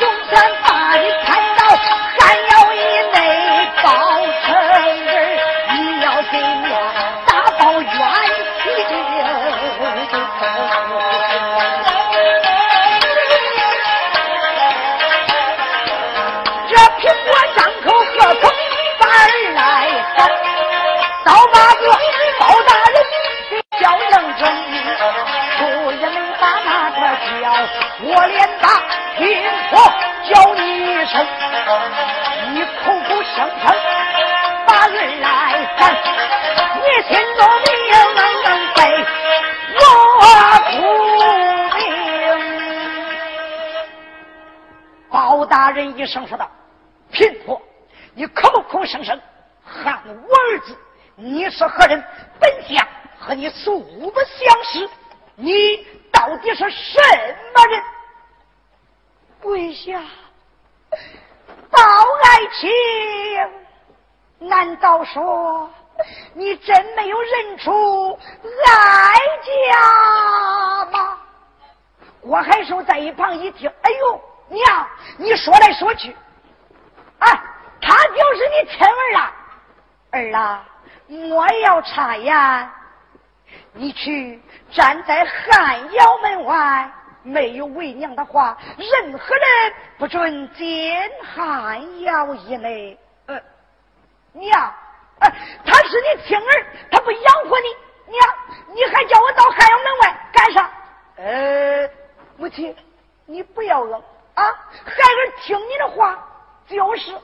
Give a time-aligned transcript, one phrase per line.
[0.00, 0.19] 声
[46.10, 46.50] 声说道
[47.10, 47.62] ：“贫婆，
[48.14, 49.18] 你口口声声
[49.64, 50.76] 喊我儿子，
[51.14, 52.04] 你是何人？
[52.40, 52.86] 本相
[53.18, 54.90] 和你素不相识，
[55.36, 56.98] 你到底是什
[57.54, 57.82] 么人？”
[59.40, 60.02] 跪下，
[61.70, 61.80] 包
[62.24, 62.70] 爱卿，
[64.48, 65.70] 难道说
[66.34, 68.18] 你真没有认出
[68.66, 69.14] 哀
[69.70, 71.18] 家吗？
[72.20, 74.20] 郭海寿在一旁一听，哎呦！
[74.50, 76.14] 娘，你说来说去，
[77.20, 77.28] 啊，
[77.80, 79.32] 他就是你亲儿啊！
[80.10, 80.68] 儿啊，
[81.06, 82.70] 莫要插言，
[83.72, 86.90] 你去站在汉窑门外，
[87.22, 92.98] 没有为娘的话，任何人不准进汉窑以内。
[93.26, 93.40] 呃，
[94.32, 94.74] 娘，
[95.20, 95.32] 呃，
[95.64, 98.28] 他是你亲儿，他不养活你，娘，
[98.74, 100.70] 你还叫我到汉窑门外干啥？
[101.18, 101.88] 呃，
[102.36, 102.74] 母亲，
[103.26, 104.02] 你不要冷。
[104.40, 106.18] 啊，孩儿听你的话，
[106.66, 107.14] 就是。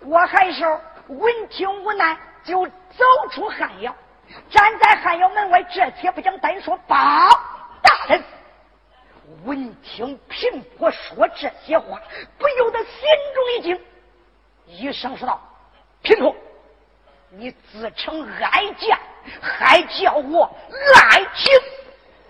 [0.00, 0.64] 我还是
[1.08, 3.92] 闻听无奈，就走出汉窑，
[4.48, 5.60] 站在汉窑门外。
[5.64, 6.96] 这且不讲，单说包
[7.82, 8.22] 大人，
[9.44, 12.00] 闻听贫婆说这些话，
[12.38, 13.02] 不由得心
[13.34, 13.84] 中一惊，
[14.66, 15.42] 一声说道
[16.02, 16.32] ：“贫婆，
[17.30, 18.96] 你自称哀家，
[19.42, 20.48] 还叫我
[21.10, 21.60] 爱情？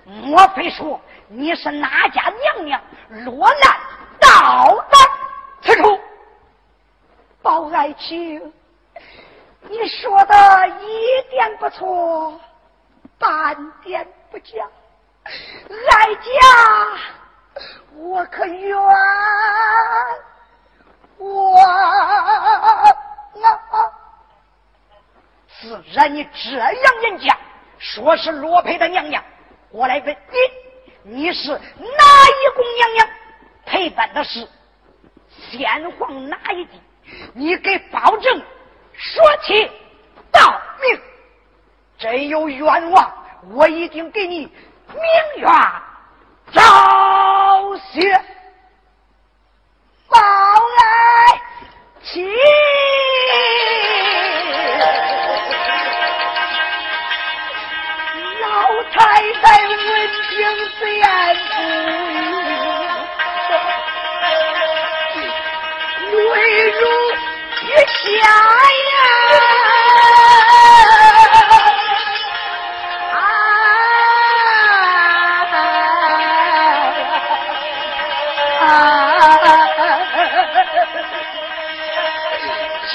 [0.04, 0.98] 莫非说
[1.28, 2.80] 你是哪家娘娘
[3.26, 3.78] 落难？”
[4.26, 4.98] 到达
[5.62, 6.00] 此处，
[7.42, 8.52] 包爱卿，
[9.62, 12.40] 你说的一点不错，
[13.18, 14.68] 半点不假。
[15.24, 16.20] 哀家
[17.94, 18.76] 我可冤
[21.18, 22.94] 我啊！
[25.60, 27.36] 自然你这样人家
[27.78, 29.24] 说是罗培的娘娘，
[29.70, 30.16] 我来问
[31.02, 33.08] 你，你是哪一宫娘娘？
[33.66, 34.48] 陪伴的是
[35.50, 36.80] 先皇哪一地？
[37.34, 38.42] 你给保证
[38.94, 39.70] 说起
[40.32, 41.00] 道明，
[41.98, 43.12] 真有冤枉，
[43.50, 44.96] 我一定给你明
[45.36, 45.50] 冤
[46.52, 48.24] 昭雪。
[50.08, 51.40] 报来
[52.02, 52.24] 亲，
[68.06, 68.30] 雨下呀！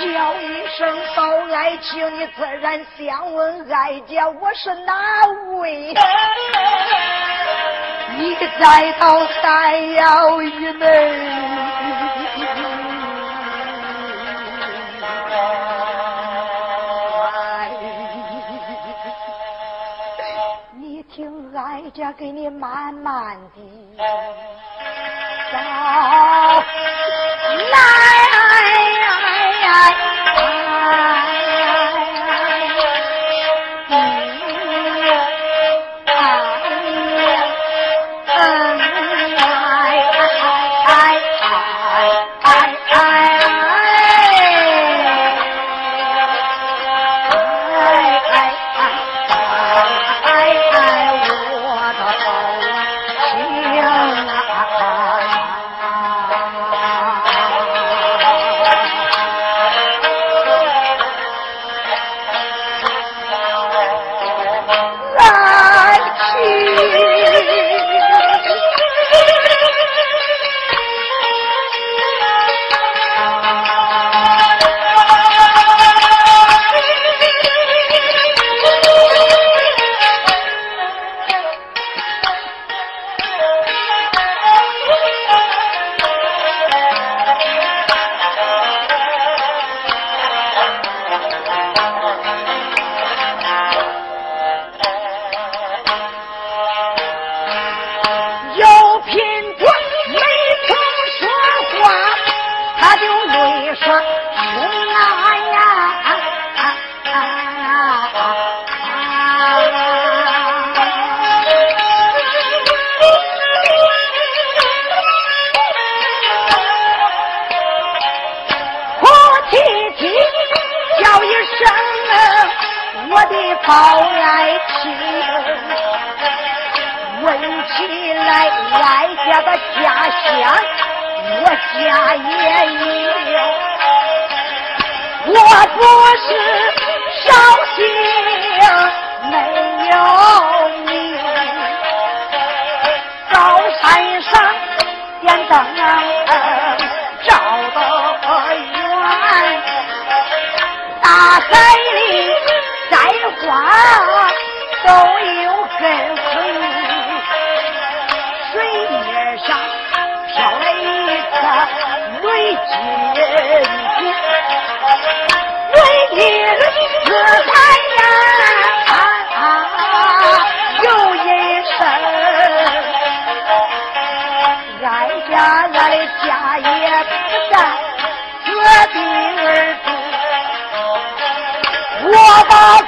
[0.02, 0.80] 叫一声
[1.16, 1.22] 报
[1.54, 5.28] 爱情，你自然想问哀家我是哪
[5.60, 5.94] 位？
[8.18, 11.51] 你再到山腰以内。
[22.12, 23.62] 家给你慢慢的
[25.52, 25.58] 找
[27.70, 28.12] 来。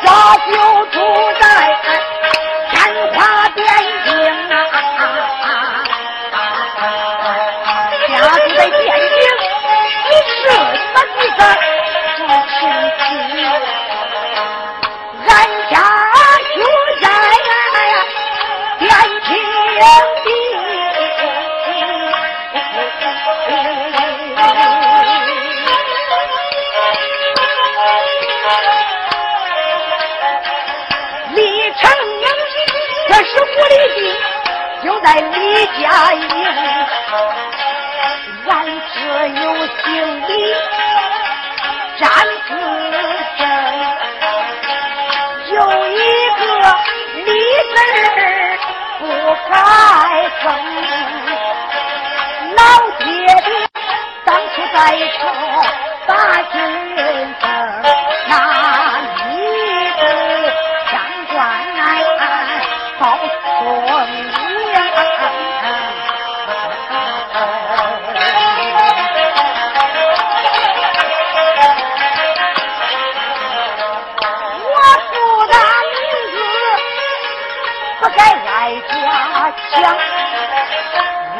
[0.03, 0.72] 家就
[35.81, 36.22] 家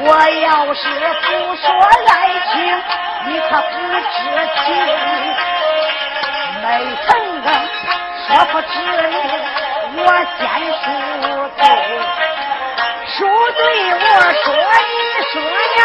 [0.06, 0.08] 我
[0.42, 0.82] 要是
[1.22, 1.64] 不说
[2.08, 2.12] 爱
[2.52, 2.54] 情，
[3.26, 3.74] 你可不
[4.12, 4.16] 知
[4.64, 4.66] 情。
[6.62, 6.66] 没
[7.06, 7.08] 成
[7.42, 7.46] 功，
[8.28, 8.66] 说不知，
[9.98, 10.00] 我
[10.38, 10.42] 先
[10.80, 10.84] 赎
[11.58, 11.62] 罪。
[13.08, 13.18] 赎
[13.52, 13.60] 罪，
[13.94, 14.02] 我
[14.44, 14.46] 说
[14.90, 14.94] 你
[15.32, 15.36] 说
[15.78, 15.82] 呀，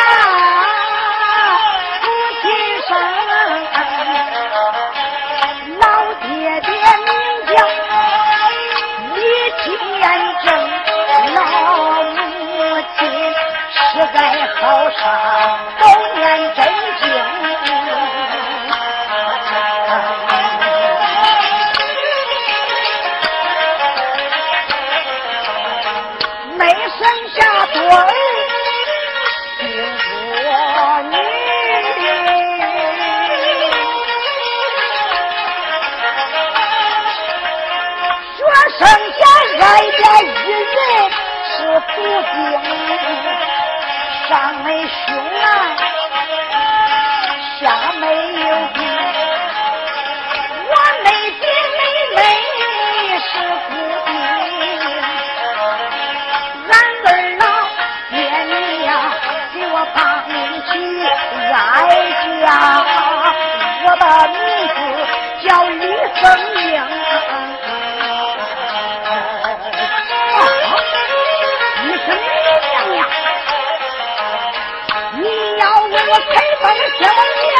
[76.89, 77.53] 我的小爷，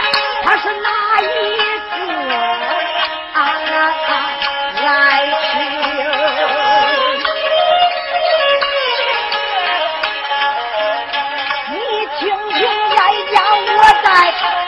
[0.43, 0.89] 他是哪
[1.21, 1.97] 一个
[3.35, 3.39] 啊
[4.81, 4.89] 爱
[5.27, 5.53] 情？
[11.71, 11.77] 你
[12.19, 12.21] 听
[12.55, 12.59] 听
[12.97, 13.35] 哀家
[13.77, 14.07] 我在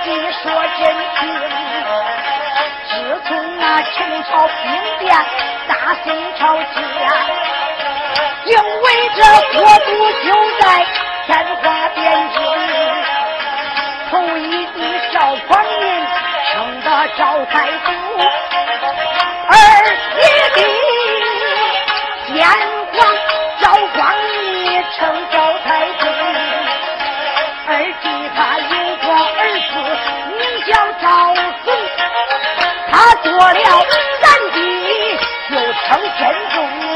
[0.05, 0.09] 你
[0.43, 0.45] 说
[0.79, 0.81] 真
[1.17, 1.19] 情。
[2.91, 2.93] 自
[3.27, 4.55] 从那陈朝兵
[4.99, 5.09] 变，
[5.69, 5.73] 大
[6.05, 6.07] 宋
[6.39, 6.41] 朝
[6.75, 6.77] 建，
[8.45, 8.87] 因为
[9.17, 9.19] 这
[9.59, 9.89] 国都
[10.23, 10.27] 就
[10.59, 10.63] 在
[11.27, 11.29] 天
[11.63, 11.99] 花边
[12.33, 12.39] 境。
[14.11, 16.07] 头一帝赵匡胤
[16.51, 17.93] 称得赵太祖，
[19.47, 19.55] 二
[20.17, 20.21] 一
[20.57, 20.59] 帝
[22.27, 22.35] 先
[22.93, 22.99] 皇
[23.61, 23.65] 赵
[23.95, 24.01] 光
[24.33, 24.99] 义称
[25.31, 26.03] 赵太祖，
[27.69, 27.71] 二
[28.03, 29.07] 弟他有个
[29.39, 29.41] 儿
[29.71, 29.73] 子
[30.37, 30.69] 名叫
[31.01, 31.07] 赵
[31.65, 31.67] 崇，
[32.91, 33.63] 他做了
[34.21, 34.59] 三弟
[35.51, 35.87] 又称
[36.19, 36.90] 真宗。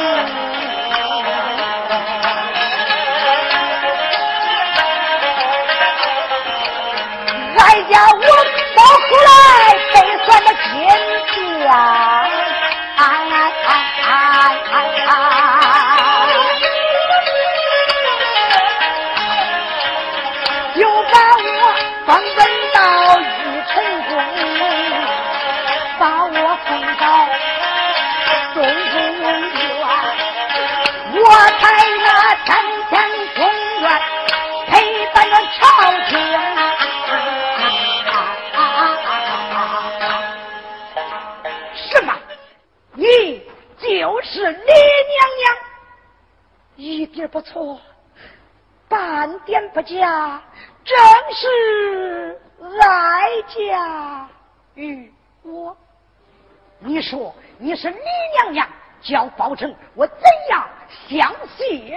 [57.04, 57.99] 说你是李
[58.32, 58.68] 娘娘，
[59.02, 60.16] 叫包拯，我怎
[60.50, 60.66] 样
[61.08, 61.92] 相信你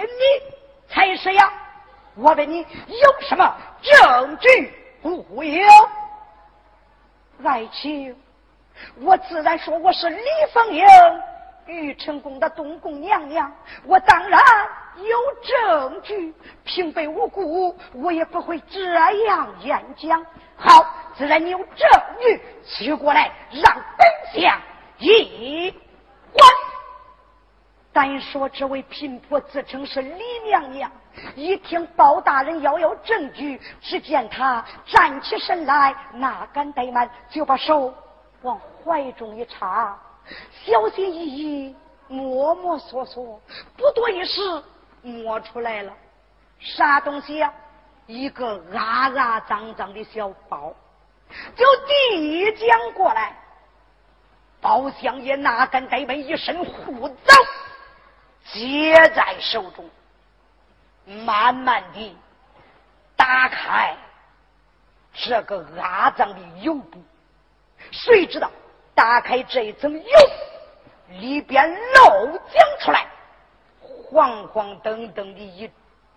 [0.88, 1.50] 才是呀？
[2.14, 4.72] 我问你有什么证据？
[5.00, 5.62] 不有。
[7.44, 8.14] 爱卿，
[9.00, 10.22] 我自然说我是李
[10.52, 10.84] 凤英。
[11.66, 13.52] 玉成宫的东宫娘娘，
[13.84, 14.40] 我当然
[14.96, 16.34] 有证据，
[16.64, 18.94] 平白无故我也不会这
[19.26, 20.24] 样演讲。
[20.56, 21.86] 好，自然你有证
[22.20, 23.62] 据，取过来让
[23.98, 24.58] 本相
[24.98, 25.70] 一
[26.32, 26.48] 观。
[27.92, 30.90] 单说这位贫婆自称是李娘娘，
[31.34, 37.92] 一听包大人要有证据，只见她站起身来，哪敢怠慢，就把手
[38.42, 39.98] 往怀中一插。
[40.64, 41.76] 小心翼翼，
[42.06, 43.40] 摸摸索索，
[43.76, 44.62] 不多一时，
[45.02, 45.92] 摸出来了，
[46.60, 47.52] 啥东西呀？
[48.06, 50.72] 一个阿阿脏脏的小包，
[51.56, 53.36] 就递将过来。
[54.60, 57.34] 包相爷哪敢怠慢，一身护走，
[58.52, 59.88] 接在手中，
[61.24, 62.16] 慢慢的
[63.16, 63.96] 打开
[65.12, 67.02] 这个阿脏的油布，
[67.90, 68.50] 谁知道？
[68.94, 70.02] 打开这一层油，
[71.20, 73.06] 里边漏浆出来，
[73.80, 75.70] 黄黄澄澄的一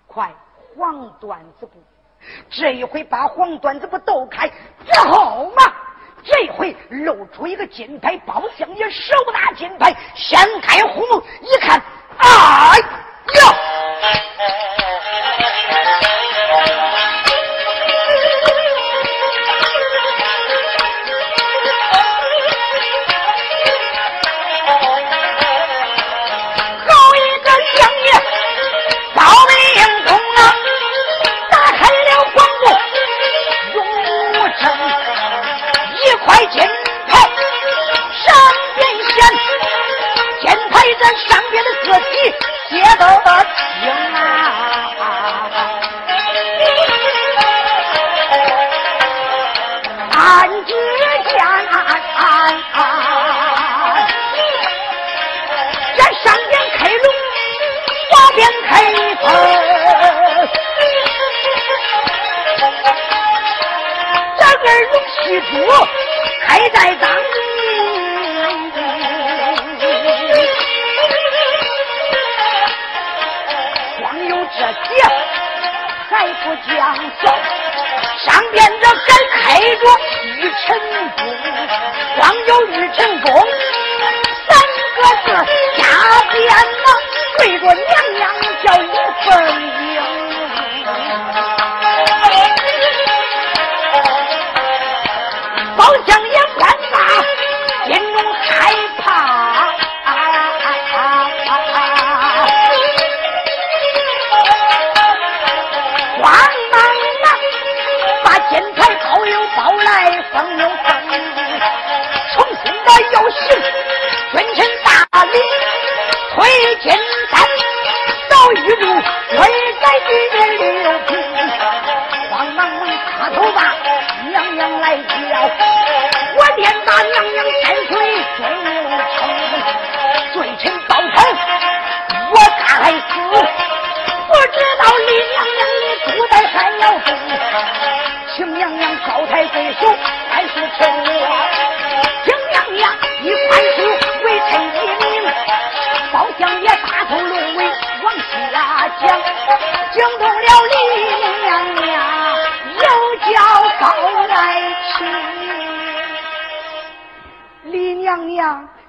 [0.08, 0.34] 块
[0.76, 1.72] 黄缎子布。
[2.50, 5.74] 这一回把黄缎子布抖开之后嘛，
[6.24, 11.82] 这回露出一个金牌，包相爷手拿金牌，掀开红幕一看，
[12.18, 12.78] 哎
[13.40, 13.58] 呀！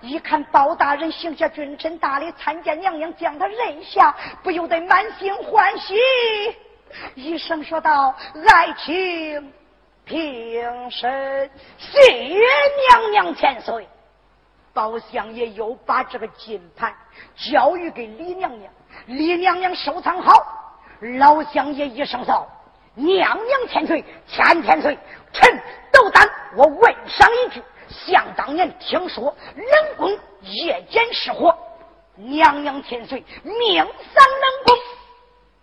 [0.02, 5.94] 一看包大人行下君臣大礼，参见娘娘将他认下，不由得满心欢喜，
[7.14, 8.14] 一声说道
[8.52, 9.52] ：“爱卿。”
[10.04, 13.88] 平身，谢娘娘千岁。
[14.74, 16.92] 包相爷又把这个金盘
[17.36, 18.72] 交予给李娘娘，
[19.06, 20.32] 李娘娘收藏好。
[21.18, 22.48] 老相爷一声道
[22.96, 24.98] ：“娘娘千岁，千千岁，
[25.32, 25.62] 臣
[25.92, 27.62] 斗胆，我问上一句：
[27.92, 31.56] 想当年听说冷宫夜间失火，
[32.16, 34.76] 娘娘天岁命丧冷宫。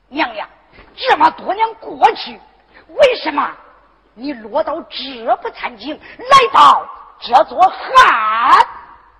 [0.07, 0.47] 娘娘，
[0.95, 2.39] 这么多年过去，
[2.87, 3.51] 为什么？”
[4.15, 6.85] 你落到这步惨境，来到
[7.21, 8.67] 这座汉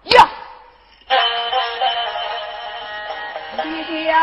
[0.04, 0.30] 呀！
[3.64, 3.70] 你
[4.04, 4.20] 娘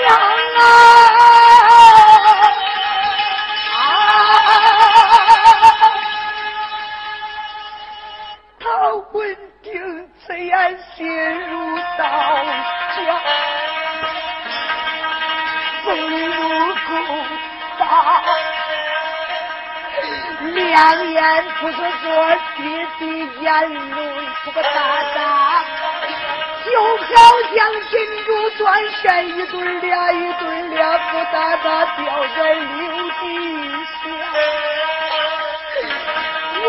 [0.00, 0.16] 娘
[0.58, 0.95] 啊！
[20.52, 22.06] 两眼不是说
[22.56, 22.58] 滴
[22.98, 23.02] 滴
[23.42, 23.96] 眼泪
[24.44, 24.68] 不个大
[25.14, 25.18] 大，
[26.64, 27.06] 就好
[27.54, 27.58] 像
[27.90, 28.28] 金珠
[28.58, 30.44] 断线一对俩一对
[30.76, 32.04] 俩不大大掉
[32.36, 32.60] 在柳
[33.20, 33.24] 地
[33.82, 34.02] 下。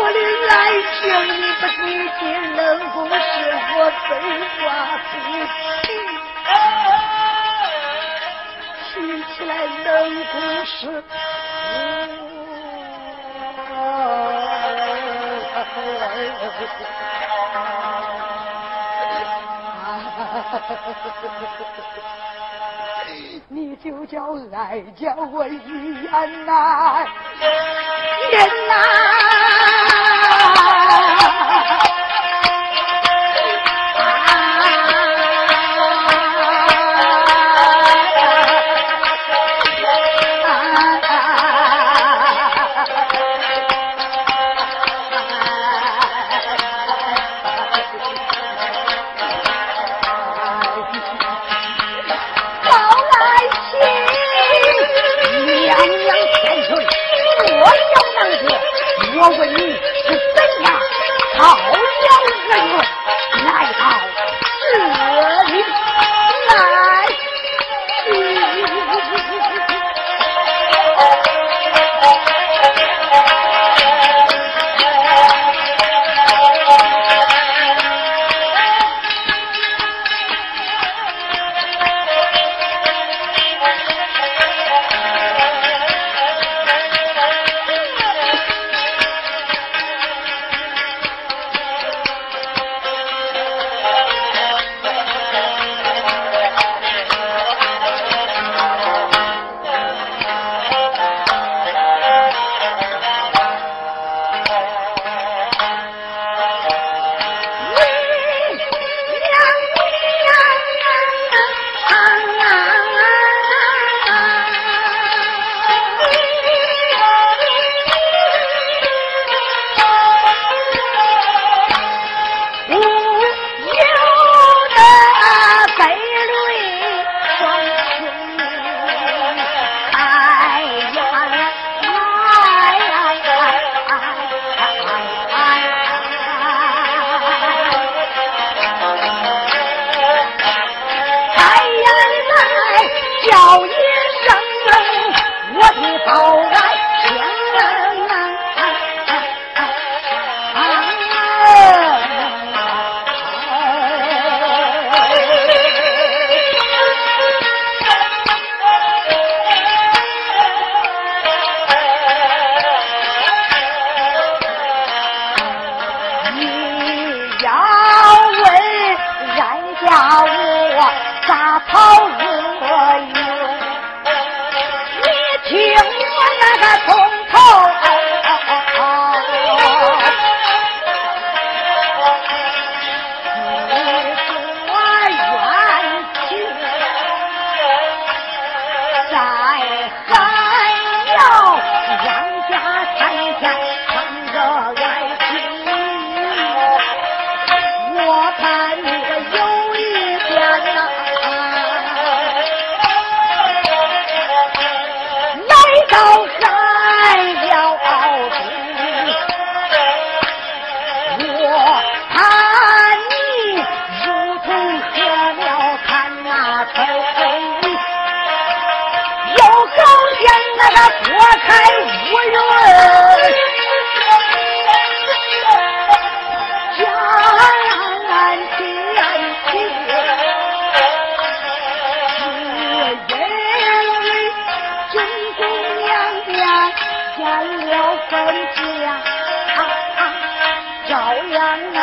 [0.12, 0.18] 的
[0.50, 0.56] 爱
[1.00, 1.78] 情你不记
[2.18, 2.20] 起
[2.56, 2.58] 冷
[2.90, 3.14] 宫是
[3.74, 3.76] 我
[4.08, 4.10] 悲
[4.62, 4.64] 挂
[5.10, 5.12] 不
[5.46, 5.86] 起。
[9.38, 11.04] 起来冷宫事，
[23.48, 24.18] 你就叫
[24.52, 27.06] 爱叫我一言难，
[28.32, 29.47] 言难。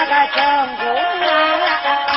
[0.07, 0.37] 那个正
[0.77, 0.85] 宫
[2.07, 2.13] 啊，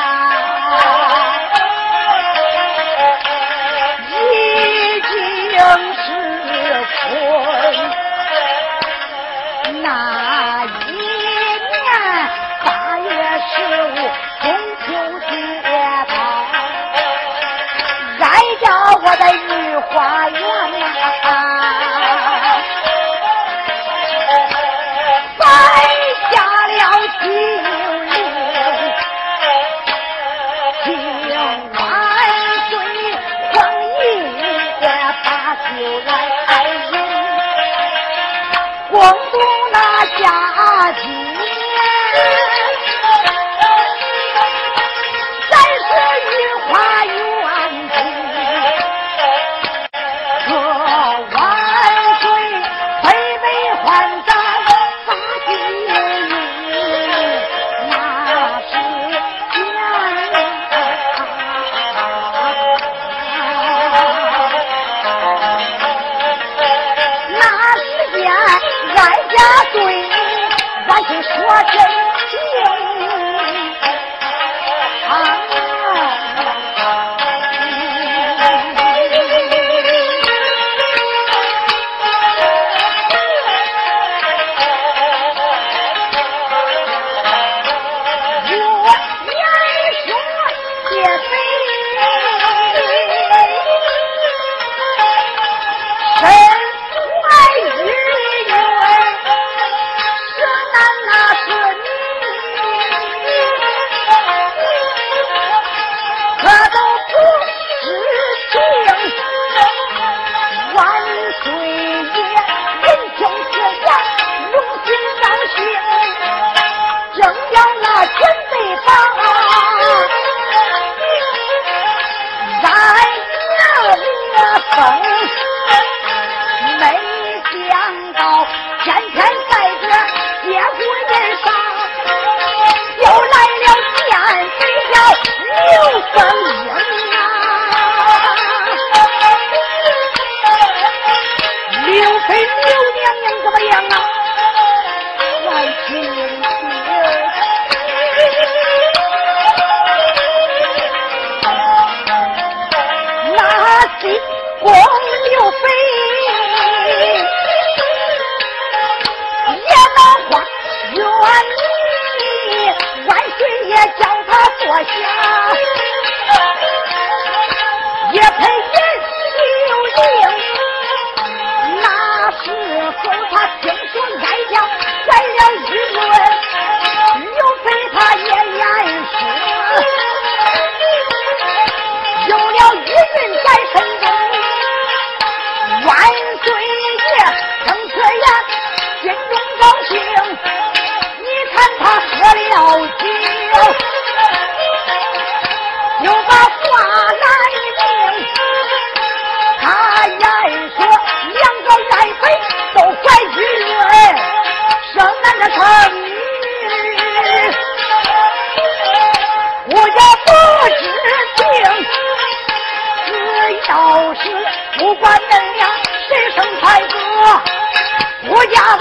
[4.11, 4.12] 已
[5.01, 5.11] 经
[5.94, 6.07] 是
[6.92, 7.01] 春。
[9.83, 9.87] 那
[10.64, 11.81] 一年
[12.62, 12.66] 八
[12.98, 13.07] 月
[13.48, 13.51] 十
[13.85, 13.88] 五
[14.42, 14.46] 中
[14.85, 14.87] 秋
[15.31, 15.33] 节
[16.09, 16.12] 到，
[18.20, 18.22] 俺
[18.61, 18.64] 家
[19.01, 19.48] 我的御
[19.79, 20.37] 花园
[20.83, 21.24] 呐。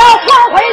[0.08, 0.67] 要穿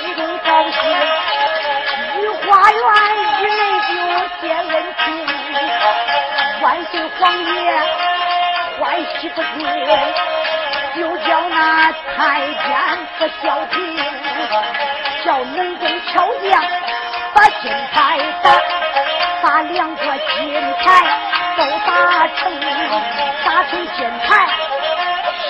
[0.00, 0.80] 心中高兴。
[2.20, 2.80] 御花园
[3.38, 3.90] 之内就
[4.40, 5.02] 见问题，
[6.62, 7.48] 万岁皇爷
[8.78, 8.80] 欢
[9.20, 9.58] 喜不尽，
[10.96, 12.66] 就叫那太监
[13.18, 13.76] 和小平，
[15.22, 16.64] 叫门中巧匠
[17.34, 18.46] 把金牌打，
[19.42, 20.40] 把两个金
[20.82, 20.82] 牌
[21.58, 22.40] 都打成，
[23.44, 24.28] 打成金牌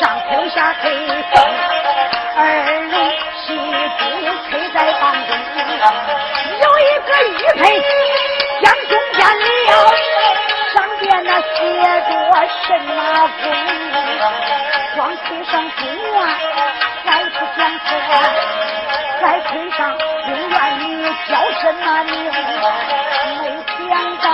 [0.00, 0.84] 上挑下黑
[2.36, 2.38] 二
[2.90, 3.29] 龙。
[5.00, 5.30] 房中
[6.60, 7.62] 有一个玉佩
[8.60, 9.18] 将中间
[9.66, 9.70] 了
[10.74, 11.56] 上边那写
[12.08, 12.10] 着
[12.66, 13.30] 什么
[14.94, 16.22] 光推上中啊
[17.06, 17.88] 再不讲破
[19.20, 20.82] 在村上中院里
[21.28, 22.12] 叫什么名
[23.40, 24.26] 没想到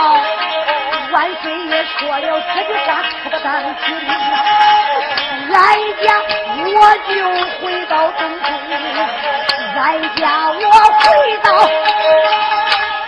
[1.12, 3.86] 万岁爷说了这句话可不当听
[5.48, 5.56] 来
[6.02, 6.06] 家
[6.64, 6.74] 我
[7.06, 7.14] 就
[7.60, 9.45] 回到东宫
[9.76, 9.82] 再
[10.16, 11.04] 叫我回
[11.42, 11.48] 到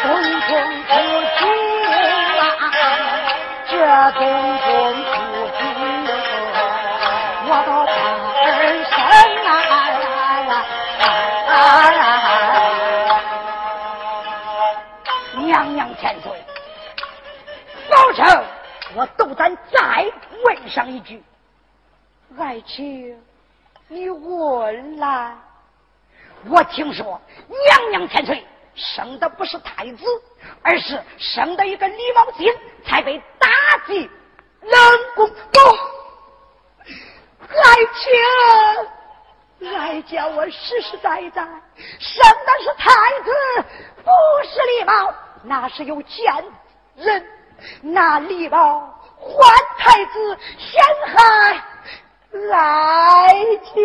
[0.02, 0.06] 东
[0.46, 0.52] 宫
[0.84, 0.92] 不
[1.38, 1.40] 住
[2.36, 2.44] 啊，
[3.66, 3.72] 这
[4.12, 4.20] 东
[4.66, 4.68] 宫
[5.02, 5.08] 不
[5.56, 5.60] 住，
[7.48, 8.46] 我到半
[8.84, 8.92] 生
[11.48, 11.56] 啊！
[15.38, 16.28] 娘娘千岁，
[17.90, 18.20] 保证
[18.94, 20.04] 我斗胆再
[20.44, 21.24] 问上一句。
[22.38, 23.18] 爱卿，
[23.88, 25.32] 你问来。
[26.46, 30.04] 我听说娘娘千岁生的不是太子，
[30.62, 32.52] 而是生的一个李茂金，
[32.84, 33.48] 才被打
[33.86, 34.08] 进
[34.62, 34.80] 冷
[35.16, 35.28] 宫。
[35.28, 35.58] 不，
[37.40, 37.74] 爱
[39.60, 41.42] 卿，哀家我实实在在
[41.98, 42.90] 生的是太
[43.22, 43.30] 子，
[44.04, 44.10] 不
[44.44, 46.44] 是李茂，那是有奸
[46.94, 47.26] 人
[47.80, 50.80] 拿李茂换太子，陷
[51.14, 51.64] 害。
[52.30, 53.80] 来家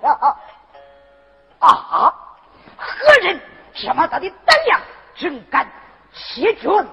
[0.00, 0.36] 呀！
[1.60, 2.12] 啊！
[2.76, 3.40] 何人
[3.74, 4.80] 这么大的胆量，
[5.16, 5.66] 竟敢
[6.12, 6.86] 欺君天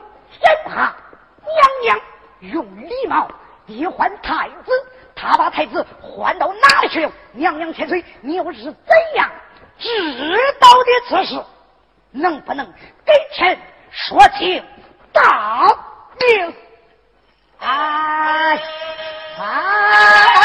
[0.66, 0.96] 下？
[1.42, 2.00] 娘娘
[2.40, 3.30] 用礼貌
[3.68, 4.72] 替换太子，
[5.16, 7.12] 他把太子换到哪里去了？
[7.34, 8.74] 娘娘千岁，你又是怎
[9.16, 9.30] 样
[9.78, 9.90] 知
[10.60, 11.44] 道的此事？
[12.12, 12.66] 能不能
[13.06, 13.60] 给臣
[13.92, 14.64] 说清
[15.12, 15.66] 大
[16.20, 16.56] 明？
[17.60, 18.62] 哎！
[19.40, 20.43] 啊！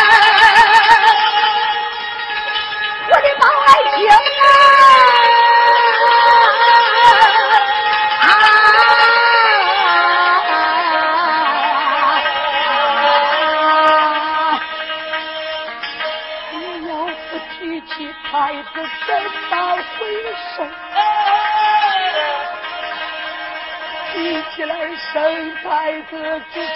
[25.13, 25.65] 生太
[26.03, 26.13] 子
[26.53, 26.69] 之事。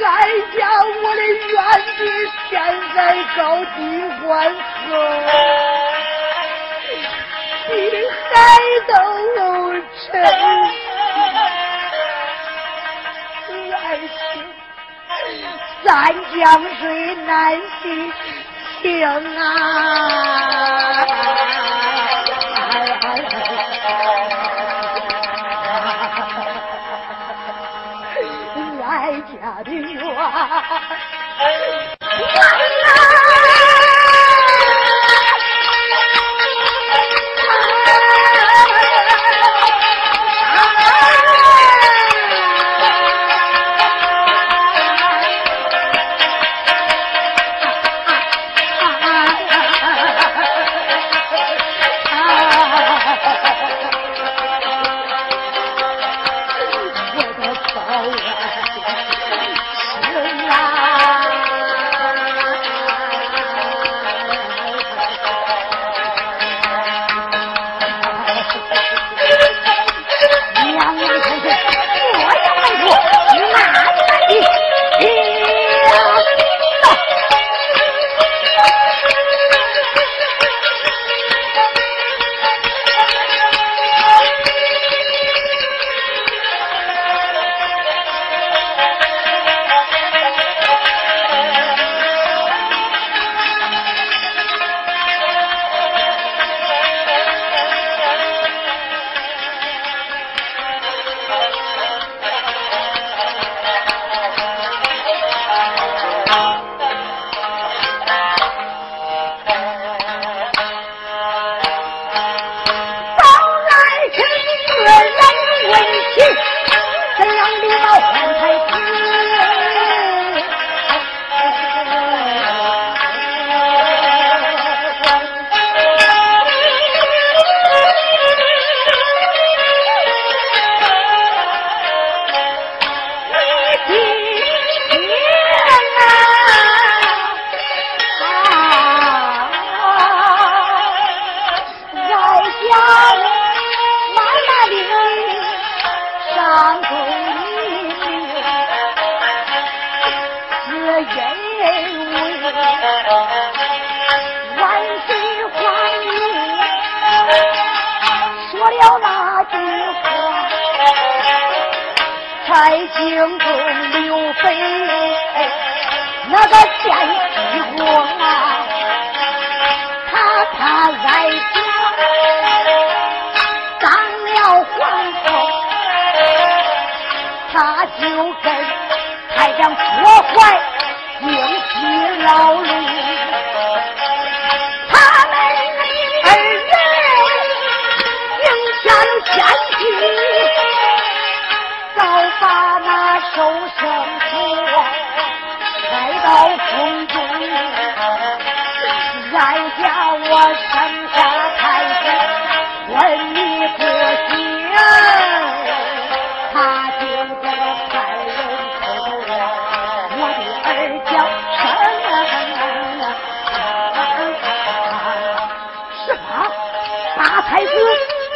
[0.00, 0.06] 哀
[0.56, 0.58] 家
[1.02, 1.56] 我的冤
[1.96, 2.00] 屈，
[2.48, 2.52] 现
[2.94, 2.96] 在
[3.36, 3.38] 高
[3.76, 3.78] 低
[4.22, 4.92] 欢何？
[7.68, 7.72] 你
[8.32, 8.32] 海
[8.86, 8.90] 都
[9.74, 10.10] 成，
[15.88, 18.12] 三江水难洗
[18.82, 20.68] 情啊！
[29.40, 29.94] 家的冤，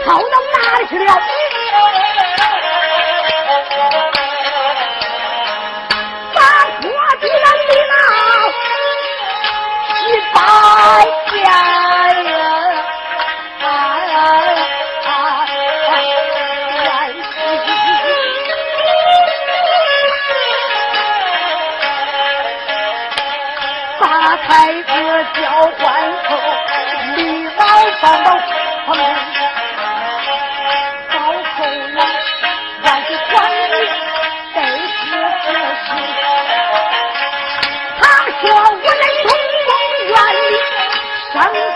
[0.05, 1.13] 跑到哪里去了？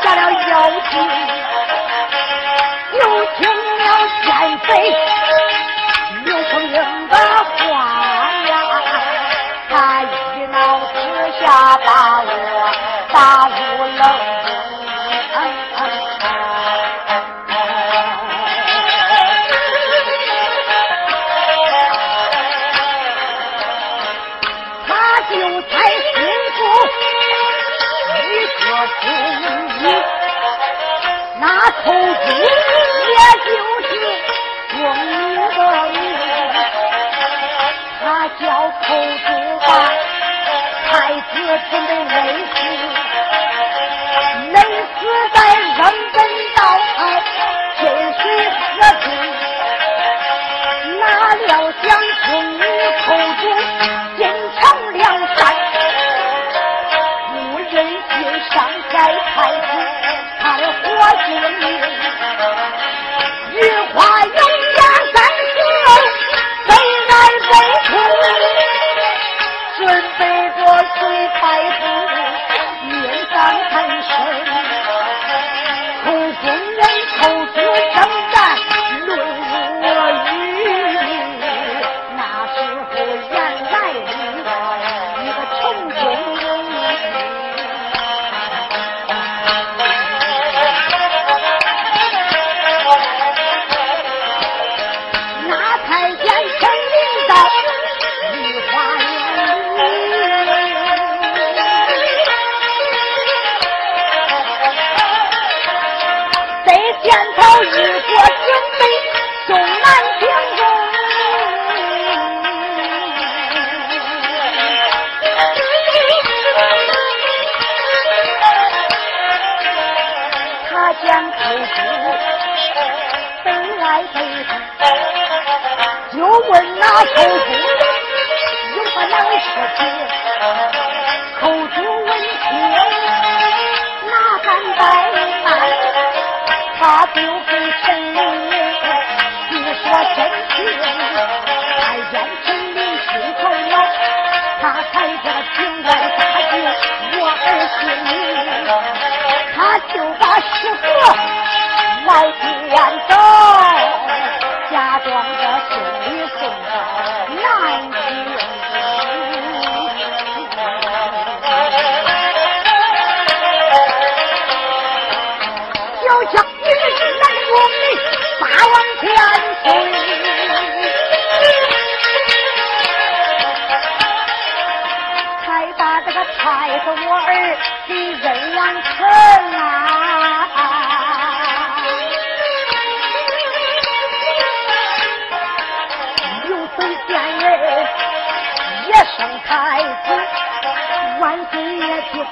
[0.02, 1.35] 下了妖精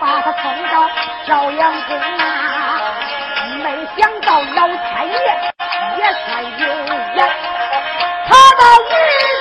[0.01, 0.89] 把他送到
[1.27, 2.95] 朝阳宫啊
[3.63, 5.17] 没想到老天爷
[5.97, 6.67] 也算有
[7.17, 7.19] 眼
[8.27, 9.34] 他的儿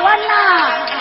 [0.00, 0.97] 官呐、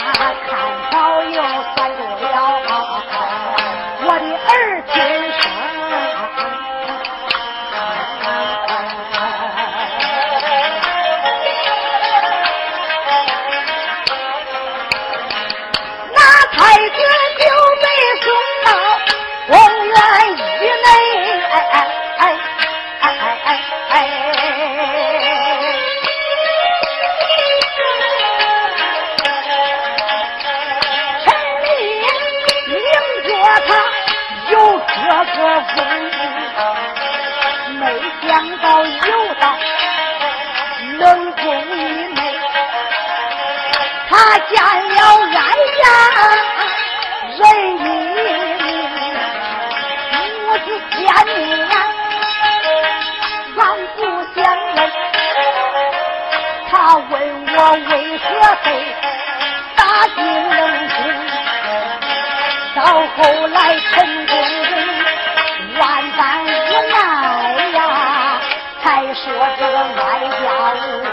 [57.60, 57.82] 我为
[58.20, 58.26] 何
[58.64, 58.68] 费
[59.76, 59.82] 打
[60.16, 60.56] 进冷
[60.90, 60.98] 宫，
[62.76, 62.80] 到
[63.18, 63.96] 后来陈
[64.28, 64.32] 公
[64.70, 64.72] 公
[65.80, 65.82] 万
[66.12, 66.48] 般无
[66.88, 66.96] 奈
[67.74, 67.78] 呀，
[68.84, 68.86] 才
[69.16, 69.24] 说
[69.58, 70.46] 这个哀家
[70.86, 71.07] 无。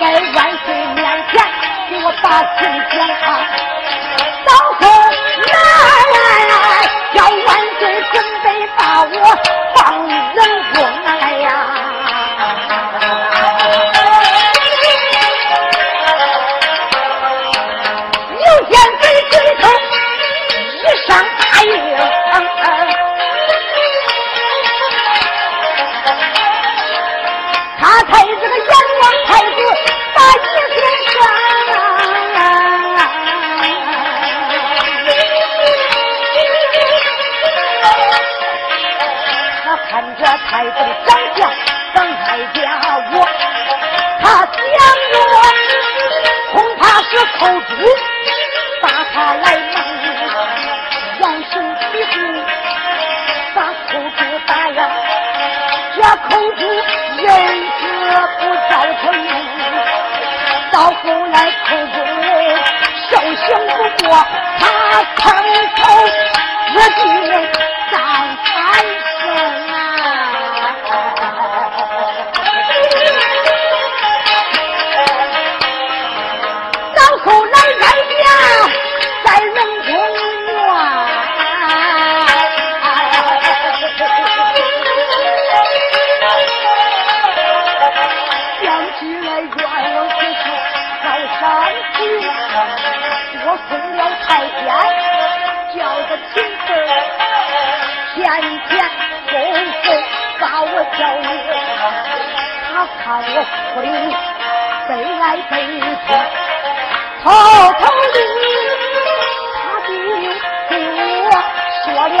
[0.00, 1.44] 在万岁面前，
[1.90, 3.79] 给我把情讲。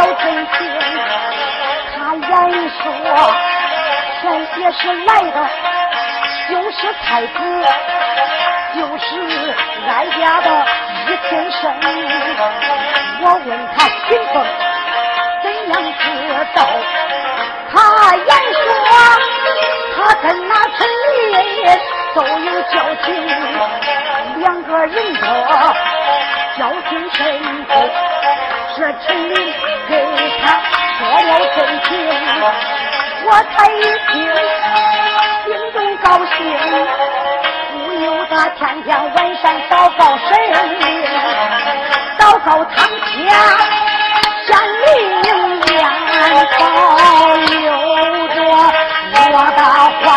[0.00, 0.56] 老真心。
[1.94, 2.24] 他言
[2.70, 2.82] 说，
[4.22, 4.24] 前
[4.54, 5.36] 些是来的，
[6.48, 7.36] 就是太子，
[8.74, 9.54] 就是
[9.86, 10.48] 哀家的
[11.06, 11.60] 一天生。
[13.20, 13.78] 我问他
[14.08, 14.34] 行风
[15.42, 16.02] 怎样知
[16.54, 16.58] 道？
[17.70, 17.76] 他
[18.16, 18.24] 言
[18.54, 18.66] 说，
[19.96, 20.80] 他跟那陈
[21.32, 21.36] 林
[22.14, 22.74] 都有交
[23.04, 23.06] 情，
[24.38, 25.22] 两个人的
[26.56, 27.18] 交情深
[27.68, 27.72] 厚。
[28.80, 29.34] 这陈林
[29.90, 29.92] 给
[30.40, 30.42] 他
[30.98, 31.88] 说了真情，
[33.26, 33.76] 我才一
[34.08, 34.10] 听
[35.44, 36.34] 心中高兴，
[37.74, 40.28] 不由得天天晚上祷告神
[40.80, 40.82] 灵，
[42.18, 42.74] 祷告堂
[43.28, 43.28] 下
[44.46, 44.48] 显
[44.80, 44.88] 灵
[45.66, 45.76] 验，
[46.58, 46.60] 保
[47.36, 47.68] 佑
[48.32, 48.34] 着
[49.30, 49.60] 我的
[50.00, 50.08] 皇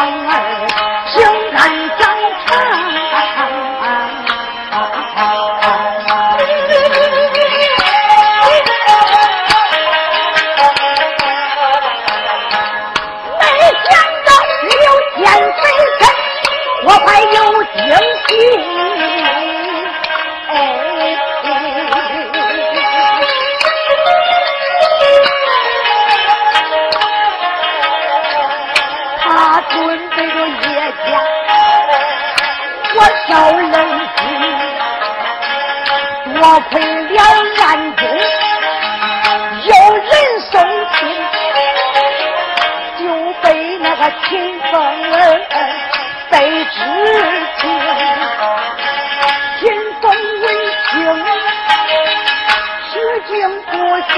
[53.25, 53.71] 吃惊不
[54.09, 54.13] 小，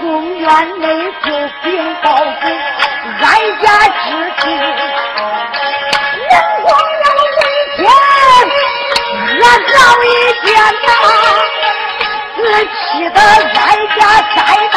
[0.00, 0.48] 公园
[0.80, 0.84] 内
[1.24, 1.28] 就
[1.62, 2.06] 禀报
[2.40, 2.46] 给
[3.22, 3.26] 哀
[3.62, 4.04] 家知
[4.40, 4.42] 情，
[6.18, 6.30] 人
[6.62, 7.40] 光了问
[7.76, 7.80] 天，
[9.38, 10.06] 我早已
[10.46, 10.48] 见
[10.82, 10.88] 呐。
[12.36, 13.60] 自气的哀
[13.98, 14.00] 家
[14.34, 14.38] 栽
[14.72, 14.76] 到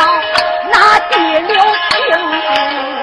[0.71, 0.75] 那
[1.09, 1.49] 地流
[1.89, 2.94] 平。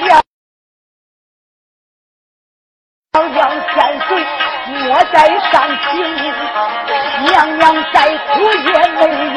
[0.00, 0.22] 娘
[3.32, 3.38] 娘
[3.68, 4.08] 千岁
[4.66, 4.72] 莫
[5.12, 5.14] 再
[5.50, 5.52] 伤
[5.90, 5.92] 心，
[7.24, 7.62] 娘娘
[7.92, 8.98] 再苦也没
[9.34, 9.36] 用，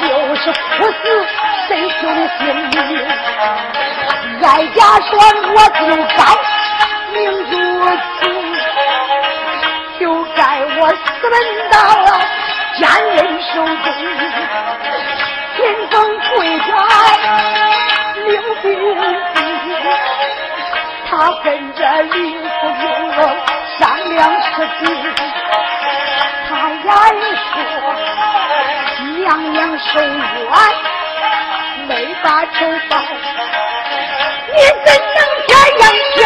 [0.00, 0.04] 就
[0.36, 0.56] 是哭
[0.92, 1.00] 死
[1.66, 1.68] 谁
[2.00, 2.76] 救的性命？
[4.42, 5.10] 哀家说
[5.54, 5.80] 我就
[6.16, 6.18] 刚
[7.12, 7.16] 命
[7.50, 7.52] 如
[8.20, 8.22] 此。
[9.98, 10.02] 就
[10.36, 10.40] 该
[10.76, 10.96] 我私
[11.28, 11.32] 奔
[11.70, 12.08] 到了
[12.76, 12.80] 奸
[13.14, 13.86] 人手中，
[15.56, 15.58] 秦
[15.90, 15.96] 风
[16.30, 16.30] 跪
[16.60, 16.62] 在
[18.28, 18.66] 刘冰
[19.34, 19.36] 地，
[21.08, 22.46] 他跟着林福
[22.82, 22.86] 英
[23.78, 24.46] 商量事
[24.78, 24.80] 情，
[26.46, 26.86] 他言
[27.52, 27.54] 说
[29.16, 30.08] 娘娘受冤，
[31.88, 31.90] 没
[32.22, 32.56] 把仇
[32.90, 32.92] 报，
[34.54, 35.82] 你怎能这样
[36.14, 36.16] 行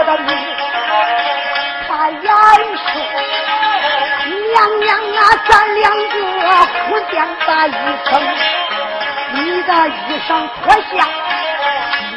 [0.00, 0.32] 我的命？
[1.86, 2.90] 他言说
[4.54, 6.16] 娘娘啊，咱两个
[6.88, 7.70] 互相把衣
[8.06, 8.10] 撑，
[9.34, 10.30] 你的衣裳
[10.62, 10.90] 脱下。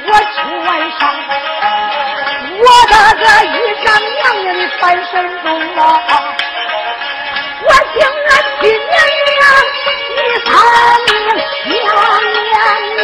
[0.06, 0.34] 我去
[0.66, 1.02] 晚上，
[2.58, 3.54] 我的个衣
[3.84, 4.82] 裳娘娘的翻
[5.12, 5.14] 身
[5.44, 5.84] 中啊！
[7.64, 8.32] 我情愿
[8.62, 8.96] 去娘
[9.28, 9.44] 娘
[10.16, 10.48] 你他
[11.04, 11.12] 命，
[11.68, 11.86] 想
[12.32, 12.48] 念
[12.98, 13.00] 你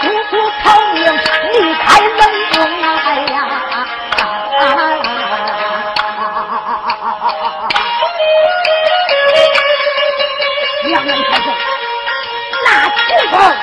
[0.00, 1.02] 速速逃命，
[1.50, 2.20] 离开冷
[2.52, 2.56] 宫
[13.32, 13.61] 那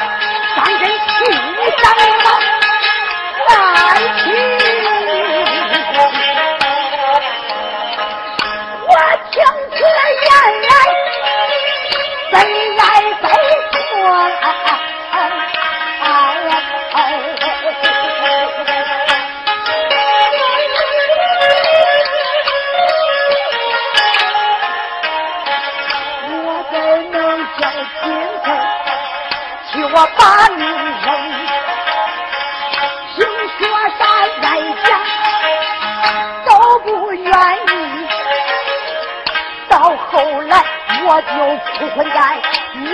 [41.12, 41.28] 我就
[41.74, 42.18] 哭昏在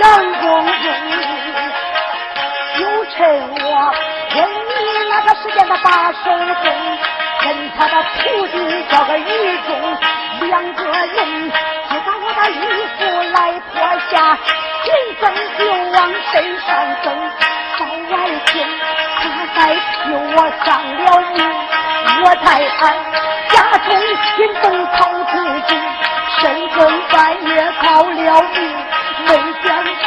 [0.40, 0.88] 宫中，
[2.78, 3.20] 就趁
[3.62, 3.92] 我
[4.30, 4.72] 昏迷
[5.10, 6.24] 那个时间的把手
[6.64, 6.64] 中，
[7.42, 7.44] 跟
[7.76, 8.56] 他的徒弟
[8.88, 9.22] 叫个于
[9.66, 9.68] 中，
[10.48, 11.52] 两个人
[11.90, 12.56] 就把我的衣
[12.96, 13.04] 服
[13.34, 13.36] 来
[13.74, 13.76] 脱
[14.08, 14.14] 下，
[14.82, 14.88] 紧
[15.20, 15.22] 身
[15.58, 15.60] 就
[15.92, 16.68] 往身上
[17.02, 17.12] 蹬，
[17.78, 18.14] 在外
[18.46, 18.66] 听
[19.20, 19.76] 他在替
[20.34, 20.66] 我丧
[21.04, 21.04] 了
[21.34, 21.38] 命，
[22.22, 22.48] 我在
[22.80, 22.82] 俺
[23.50, 23.54] 家
[23.86, 23.88] 中
[24.24, 25.34] 心中逃出
[25.68, 25.70] 去，
[26.38, 26.78] 深更
[27.08, 27.14] 半
[27.46, 28.56] 夜逃了命，
[29.26, 29.30] 没
[29.64, 29.66] 想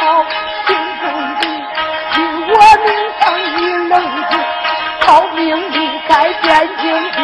[0.66, 0.68] 心
[1.00, 1.04] 中
[1.34, 1.42] 的
[2.12, 2.14] 替
[2.46, 2.50] 我
[2.84, 3.52] 命丧一
[3.88, 3.92] 冷
[4.30, 4.32] 静，
[5.00, 5.38] 逃命
[5.72, 5.76] 离
[6.08, 6.10] 开
[6.42, 6.44] 汴
[6.80, 7.18] 京地，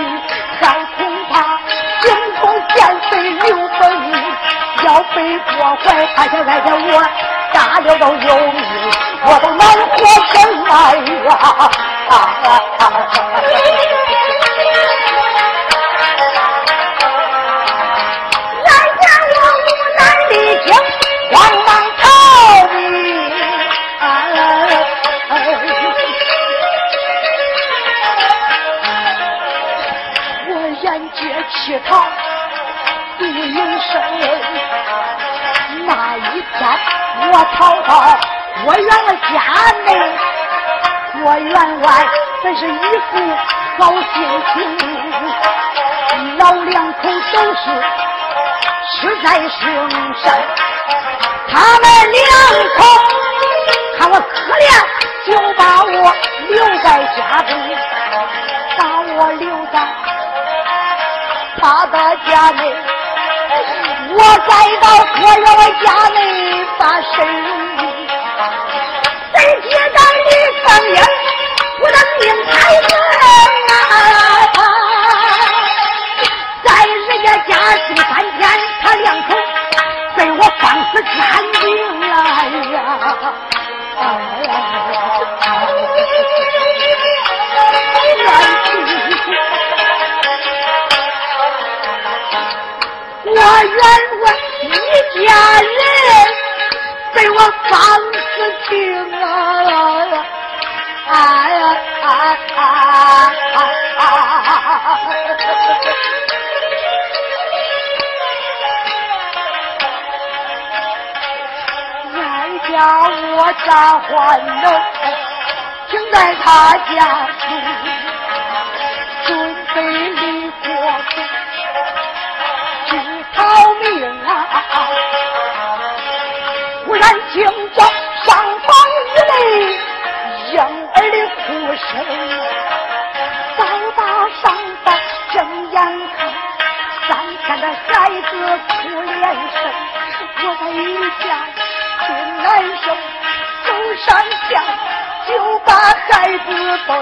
[0.60, 0.62] 还
[0.96, 0.98] 恐
[1.30, 1.34] 怕
[2.00, 2.04] 心
[2.40, 2.42] 中
[2.74, 2.76] 见
[3.08, 3.44] 水流
[3.78, 4.12] 风雨，
[4.84, 5.84] 要被破坏，
[6.16, 6.92] 而且而且我
[7.52, 8.58] 大了都有命，
[9.24, 9.96] 我都难活
[10.32, 10.34] 生
[10.64, 10.70] 来
[11.26, 11.28] 呀！
[12.08, 12.12] 啊
[12.78, 13.25] 啊！
[33.92, 33.94] 生，
[35.86, 36.58] 那一天
[37.32, 37.90] 我逃到
[38.66, 39.34] 我员外家
[39.84, 39.88] 内。
[41.24, 41.86] 我员外
[42.42, 43.10] 本是一副
[43.78, 44.04] 好心
[44.52, 44.54] 情，
[46.36, 46.98] 老两口
[47.32, 47.62] 都是
[48.92, 49.58] 实在生
[50.22, 50.24] 善，
[51.48, 52.22] 他们两
[52.76, 52.78] 口
[53.98, 54.24] 看我可
[54.60, 54.62] 怜，
[55.26, 56.14] 就把我
[56.48, 57.50] 留在家中，
[58.76, 58.80] 把
[59.16, 59.74] 我留在
[61.60, 61.96] 他的
[62.28, 62.60] 家内，
[64.12, 64.50] 我再
[64.80, 64.84] 到
[65.14, 65.46] 客人
[65.82, 66.18] 家里
[66.78, 67.14] 把身
[67.76, 67.78] 入。
[69.32, 70.28] 在街上里
[70.64, 70.96] 放烟，
[71.80, 72.80] 我的命太硬
[73.68, 73.72] 啊！
[76.64, 77.50] 在人家家
[77.88, 78.40] 住三天，
[78.82, 79.28] 他两口
[80.16, 81.12] 被我放死干
[95.26, 95.66] 家人
[97.14, 98.16] 被我放。
[98.68, 98.74] 情
[99.12, 99.24] 啊！
[101.08, 101.14] 哎
[101.54, 101.60] 呀
[102.02, 102.04] 啊
[102.56, 102.60] 啊
[103.96, 104.00] 啊！
[112.12, 112.16] 人
[112.68, 112.74] 家
[113.36, 113.70] 我咋
[114.00, 114.10] 还
[114.40, 114.54] 能
[115.88, 116.44] 停在他
[116.94, 116.94] 家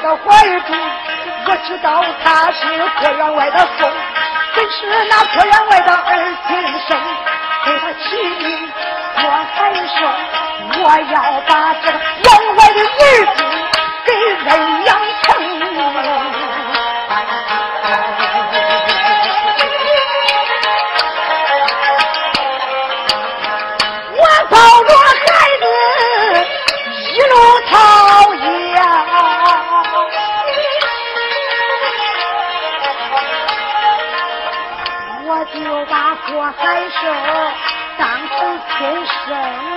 [0.08, 0.76] 怀中，
[1.46, 2.58] 我知道他是
[3.00, 3.92] 郭员外的孙，
[4.54, 4.76] 真是
[5.08, 6.50] 那郭员外的儿亲
[6.86, 6.96] 生，
[7.64, 8.04] 给他起
[8.44, 8.44] 名
[9.16, 9.22] 我
[9.54, 9.98] 还说。
[10.76, 10.80] 我
[11.12, 13.02] 要把这个员外的儿
[13.36, 13.38] 子
[14.04, 14.08] 给
[14.44, 14.48] 认
[14.84, 14.88] 养
[15.22, 15.26] 成，
[24.10, 24.56] 我抱
[36.44, 37.00] 把郭海生
[37.96, 38.36] 当成
[38.68, 38.76] 亲
[39.26, 39.28] 生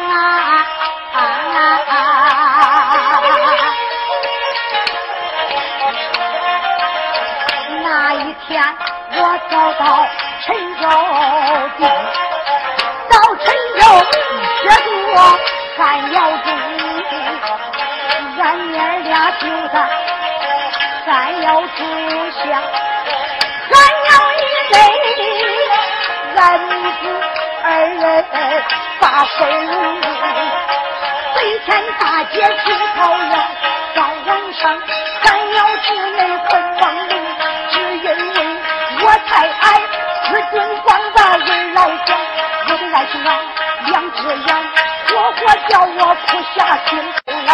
[0.10, 0.14] 啊。
[7.84, 8.16] 那一
[8.46, 8.52] 天
[9.14, 9.18] 我
[9.50, 9.82] 找到
[10.46, 10.46] 陈
[10.76, 10.84] 州
[11.78, 11.82] 地，
[13.10, 13.46] 到陈
[13.78, 13.82] 州
[14.62, 15.18] 接住我
[15.78, 16.48] 汉窑中，
[18.44, 18.44] 俺
[18.74, 19.76] 娘俩就在
[21.06, 21.08] 汉
[21.44, 21.80] 窑中
[22.34, 22.44] 下，
[23.72, 24.36] 汉窑一
[24.74, 24.76] 内，
[26.38, 27.04] 俺母子
[27.64, 28.26] 二人
[29.00, 29.38] 把身。
[31.36, 31.68] 每天
[32.00, 32.66] 大街去
[32.96, 33.34] 讨要，
[33.96, 34.62] 到晚上
[35.24, 37.14] 咱要之内困王林，
[37.72, 38.38] 只因为
[39.02, 39.66] 我太爱
[40.24, 41.34] 四军光的儿
[41.74, 42.10] 老小，
[42.70, 43.30] 我的爱情啊，
[43.86, 44.50] 两只眼
[45.08, 46.90] 活活叫我哭下心
[47.26, 47.52] 头来，